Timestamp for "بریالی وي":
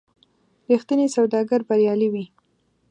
1.67-2.25